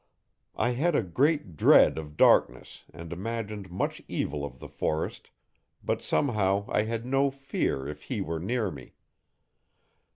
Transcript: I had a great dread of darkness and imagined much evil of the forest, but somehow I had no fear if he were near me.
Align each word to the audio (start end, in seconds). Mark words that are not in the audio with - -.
I 0.55 0.71
had 0.71 0.95
a 0.95 1.03
great 1.03 1.55
dread 1.55 1.99
of 1.99 2.17
darkness 2.17 2.85
and 2.91 3.13
imagined 3.13 3.69
much 3.69 4.01
evil 4.07 4.43
of 4.43 4.57
the 4.57 4.67
forest, 4.67 5.29
but 5.83 6.01
somehow 6.01 6.65
I 6.69 6.81
had 6.85 7.05
no 7.05 7.29
fear 7.29 7.87
if 7.87 8.01
he 8.05 8.19
were 8.19 8.39
near 8.39 8.71
me. 8.71 8.93